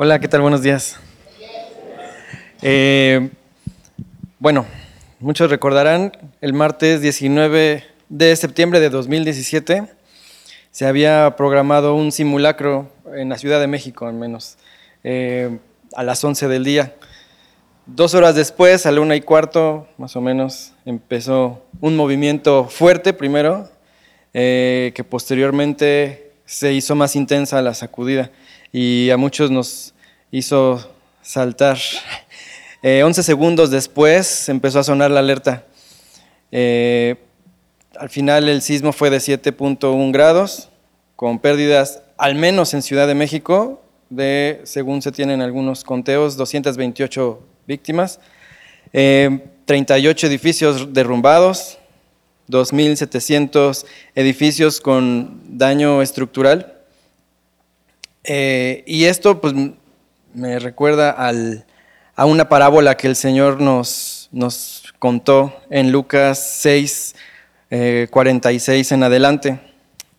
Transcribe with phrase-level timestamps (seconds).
[0.00, 0.42] Hola, ¿qué tal?
[0.42, 0.96] Buenos días.
[2.62, 3.30] Eh,
[4.38, 4.64] bueno,
[5.18, 9.88] muchos recordarán, el martes 19 de septiembre de 2017
[10.70, 14.56] se había programado un simulacro en la Ciudad de México, al menos,
[15.02, 15.58] eh,
[15.96, 16.94] a las 11 del día.
[17.86, 23.14] Dos horas después, a la una y cuarto, más o menos, empezó un movimiento fuerte
[23.14, 23.68] primero,
[24.32, 28.30] eh, que posteriormente se hizo más intensa la sacudida
[28.72, 29.94] y a muchos nos
[30.30, 30.90] hizo
[31.22, 31.78] saltar.
[32.82, 35.64] Eh, 11 segundos después empezó a sonar la alerta.
[36.52, 37.16] Eh,
[37.98, 40.68] al final el sismo fue de 7.1 grados,
[41.16, 47.42] con pérdidas, al menos en Ciudad de México, de, según se tienen algunos conteos, 228
[47.66, 48.20] víctimas,
[48.92, 51.78] 38 eh, edificios derrumbados,
[52.48, 56.77] 2.700 edificios con daño estructural.
[58.30, 59.54] Eh, y esto pues,
[60.34, 61.16] me recuerda
[62.14, 67.14] a una parábola que el Señor nos, nos contó en Lucas 6,
[68.10, 69.58] 46 eh, en adelante.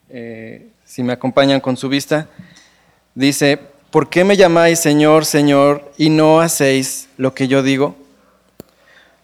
[0.10, 2.28] Eh, si me acompañan con su vista,
[3.14, 3.60] dice,
[3.92, 7.96] ¿por qué me llamáis Señor, Señor, y no hacéis lo que yo digo?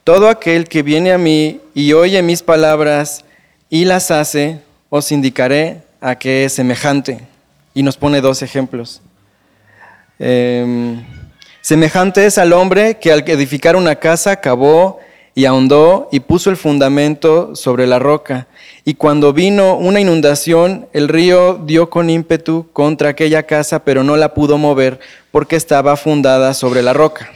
[0.04, 3.26] Todo aquel que viene a mí y oye mis palabras
[3.68, 7.35] y las hace, os indicaré a qué es semejante.
[7.76, 9.04] Y nos pone dos ejemplos.
[10.18, 11.06] Em,
[11.62, 15.00] semejante es al hombre que al edificar una casa cavó
[15.36, 18.48] y ahondó y puso el fundamento sobre la roca.
[18.86, 24.16] Y cuando vino una inundación, el río dio con ímpetu contra aquella casa, pero no
[24.16, 25.00] la pudo mover
[25.32, 27.30] porque estaba fundada sobre la roca.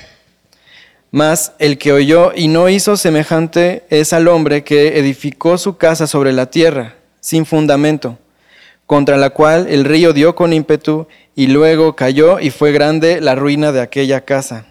[1.12, 6.08] Mas el que oyó y no hizo semejante es al hombre que edificó su casa
[6.08, 8.18] sobre la tierra, sin fundamento,
[8.90, 13.36] contra la cual el río dio con ímpetu y luego cayó y fue grande la
[13.36, 14.66] ruina de aquella casa.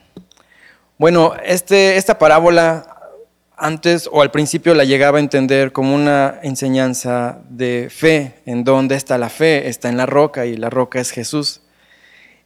[0.98, 3.12] Bueno, este, esta parábola
[3.56, 8.41] antes o al principio la llegaba a entender como una enseñanza de fe.
[8.44, 9.69] ¿En dónde está la fe?
[9.69, 11.60] Está en la roca y la roca es Jesús.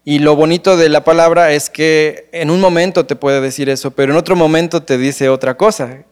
[0.04, 3.92] Y lo bonito de la palabra es que en un momento te puede decir eso,
[3.92, 6.04] pero en otro momento te dice otra cosa,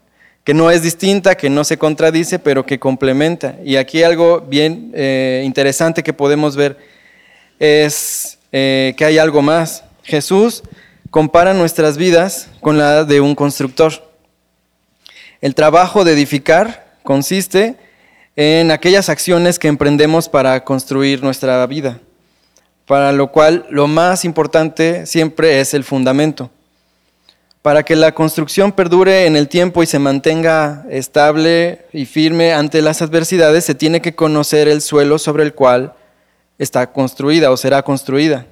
[0.44, 3.56] que no es distinta, que no se contradice, pero que complementa.
[3.64, 6.78] Y aquí algo bien eh, interesante que podemos ver
[7.58, 9.84] es eh, que hay algo más.
[10.02, 10.62] Jesús
[11.10, 13.92] compara nuestras vidas con la de un constructor.
[15.40, 17.76] El trabajo de edificar consiste
[18.36, 22.00] en aquellas acciones que emprendemos para construir nuestra vida,
[22.86, 26.50] para lo cual lo más importante siempre es el fundamento.
[27.62, 32.80] Para que la construcción perdure en el tiempo y se mantenga estable y firme ante
[32.80, 35.92] las adversidades, se tiene que conocer el suelo sobre el cual
[36.58, 38.46] está construida o será construida.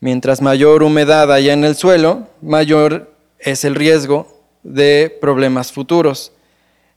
[0.00, 6.32] Mientras mayor humedad haya en el suelo, mayor es el riesgo de problemas futuros.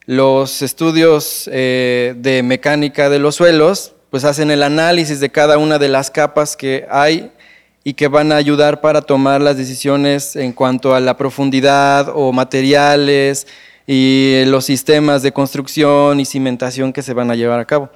[0.05, 5.79] Los estudios eh, de mecánica de los suelos pues hacen el análisis de cada una
[5.79, 7.31] de las capas que hay
[7.83, 12.31] y que van a ayudar para tomar las decisiones en cuanto a la profundidad o
[12.31, 13.47] materiales
[13.87, 17.89] y los sistemas de construcción y cimentación que se van a llevar a cabo.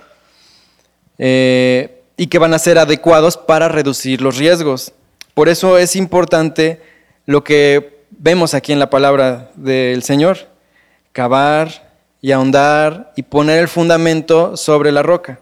[1.18, 4.94] Eh, y que van a ser adecuados para reducir los riesgos.
[5.34, 6.82] Por eso es importante
[7.26, 10.48] lo que vemos aquí en la palabra del Señor,
[11.12, 11.92] cavar
[12.22, 15.40] y ahondar y poner el fundamento sobre la roca.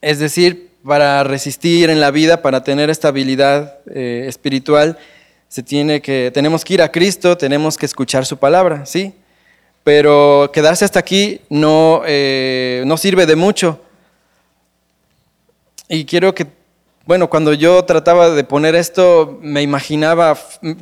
[0.00, 4.98] Es decir, para resistir en la vida, para tener estabilidad eh, espiritual,
[5.48, 9.14] se tiene que, tenemos que ir a Cristo, tenemos que escuchar su palabra, ¿sí?
[9.84, 13.80] Pero quedarse hasta aquí no, eh, no sirve de mucho.
[15.88, 16.46] Y quiero que
[17.10, 20.36] bueno, cuando yo trataba de poner esto, me imaginaba,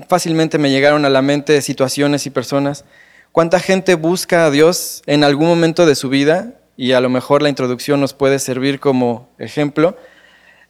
[0.08, 2.84] fácilmente me llegaron a la mente situaciones y personas.
[3.32, 6.57] ¿Cuánta gente busca a Dios en algún momento de su vida?
[6.78, 9.98] Y a lo mejor la introducción nos puede servir como ejemplo,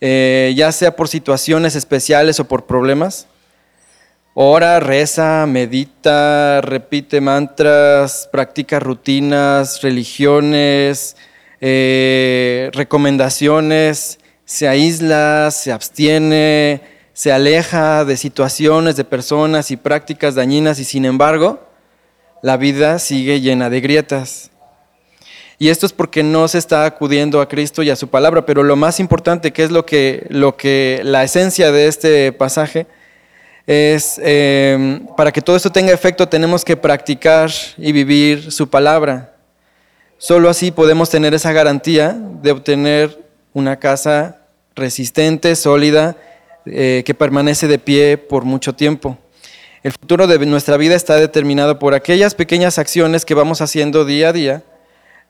[0.00, 3.28] eh, ya sea por situaciones especiales o por problemas.
[4.34, 11.16] Ora, reza, medita, repite mantras, practica rutinas, religiones,
[11.60, 14.18] eh, recomendaciones
[14.48, 16.80] se aísla, se abstiene,
[17.12, 21.68] se aleja de situaciones, de personas y prácticas dañinas y sin embargo
[22.42, 24.50] la vida sigue llena de grietas.
[25.58, 28.62] Y esto es porque no se está acudiendo a Cristo y a su palabra, pero
[28.62, 32.86] lo más importante, que es lo que, lo que la esencia de este pasaje,
[33.66, 39.34] es em, para que todo esto tenga efecto tenemos que practicar y vivir su palabra.
[40.16, 43.18] Solo así podemos tener esa garantía de obtener
[43.52, 44.38] una casa
[44.74, 46.16] resistente, sólida,
[46.66, 49.18] eh, que permanece de pie por mucho tiempo.
[49.82, 54.30] El futuro de nuestra vida está determinado por aquellas pequeñas acciones que vamos haciendo día
[54.30, 54.62] a día.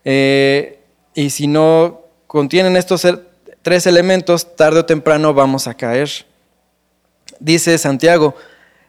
[0.04, 0.80] Eh,
[1.14, 3.06] y si no contienen estos
[3.62, 6.08] tres elementos, tarde o temprano vamos a caer.
[7.40, 8.34] Dice Santiago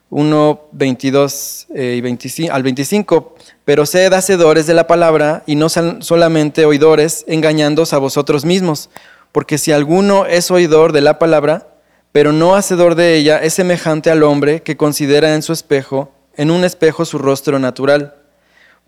[0.09, 5.69] 1, 22 eh, y 25, al 25, pero sed hacedores de la palabra y no
[5.69, 8.89] solamente oidores, engañándoos a vosotros mismos,
[9.31, 11.67] porque si alguno es oidor de la palabra,
[12.11, 16.49] pero no hacedor de ella, es semejante al hombre que considera en su espejo, en
[16.49, 18.15] un espejo su rostro natural,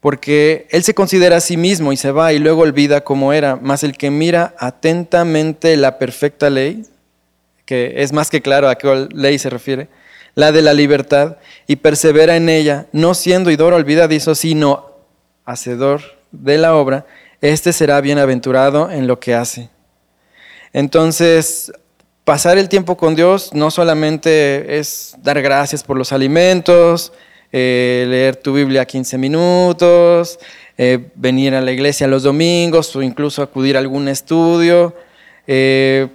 [0.02, 3.56] porque él se considera a sí mismo y se va y luego olvida cómo era,
[3.56, 6.84] mas el que mira atentamente la perfecta ley,
[7.66, 9.88] que es más que claro a qué ley se refiere,
[10.34, 11.38] la de la libertad,
[11.68, 14.90] y persevera en ella, no siendo oidor olvidadizo, sino
[15.46, 16.02] hacedor
[16.32, 17.06] de la obra,
[17.40, 19.70] éste será bienaventurado en lo que hace.
[20.74, 21.72] Entonces,
[22.24, 27.14] pasar el tiempo con Dios no solamente es dar gracias por los alimentos,
[27.52, 30.40] eh, leer tu Biblia 15 minutos,
[30.78, 34.96] eh, venir a la iglesia los domingos o incluso acudir a algún estudio,
[35.48, 36.08] eh,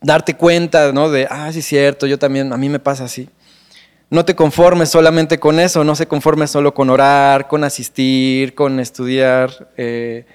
[0.00, 1.10] darte cuenta ¿no?
[1.10, 3.28] de, ah, sí es cierto, yo también, a mí me pasa así.
[4.10, 8.78] No te conformes solamente con eso, no se conforme solo con orar, con asistir, con
[8.78, 9.70] estudiar.
[9.76, 10.26] el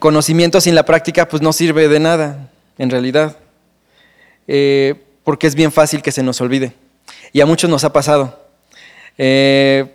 [0.00, 3.36] conocimiento sin la práctica pues no sirve de nada, en realidad.
[4.48, 4.94] Eh,
[5.24, 6.72] porque es bien fácil que se nos olvide.
[7.32, 8.45] Y a muchos nos ha pasado.
[9.18, 9.86] Eh,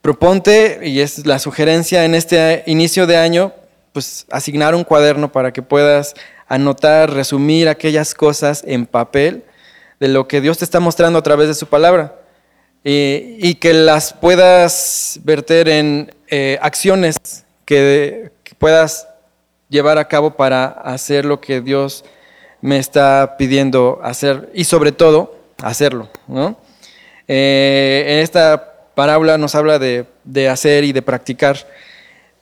[0.00, 3.52] proponte, y es la sugerencia en este inicio de año,
[3.92, 6.14] pues asignar un cuaderno para que puedas
[6.48, 9.44] anotar, resumir aquellas cosas en papel
[10.00, 12.18] de lo que Dios te está mostrando a través de su palabra.
[12.84, 19.06] y que las puedas verter en eh, acciones que, que puedas
[19.68, 22.04] llevar a cabo para hacer lo que Dios
[22.60, 26.08] me está pidiendo hacer y sobre todo hacerlo.
[27.34, 30.06] Eh, en esta parábola nos habla de,
[30.50, 31.66] hacer y de practicar,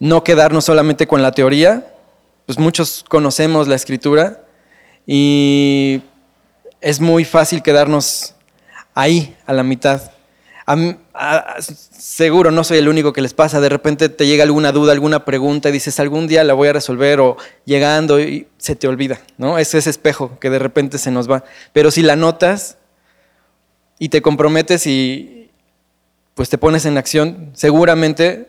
[0.00, 1.94] no quedarnos solamente con la teoría,
[2.46, 4.40] pues muchos conocemos la escritura
[5.06, 6.02] y
[6.80, 8.34] es muy fácil quedarnos
[8.92, 10.10] ahí a la mitad
[11.90, 15.24] seguro no soy el único que les pasa, de repente te llega alguna duda, alguna
[15.24, 19.20] pregunta y dices, algún día la voy a resolver o llegando y se te olvida,
[19.36, 19.58] ¿no?
[19.58, 21.44] Es ese espejo que de repente se nos va.
[21.72, 22.76] Pero si la notas
[24.00, 25.50] y te comprometes y
[26.34, 28.48] pues te pones en acción, seguramente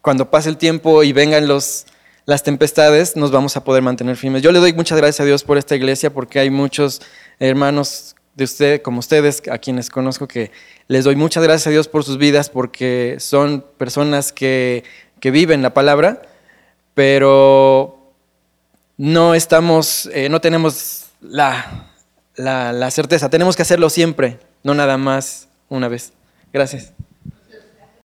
[0.00, 1.84] cuando pase el tiempo y vengan los,
[2.24, 4.40] las tempestades, nos vamos a poder mantener firmes.
[4.40, 7.02] Yo le doy muchas gracias a Dios por esta iglesia porque hay muchos
[7.38, 10.50] hermanos de usted, como ustedes, a quienes conozco, que
[10.88, 14.82] les doy muchas gracias a Dios por sus vidas, porque son personas que,
[15.22, 16.22] viven la palabra,
[16.94, 18.14] pero
[18.96, 21.90] no estamos, eh, no tenemos la,
[22.36, 23.28] la certeza.
[23.28, 26.12] Tenemos que hacerlo siempre, no nada más una vez.
[26.52, 26.92] Gracias.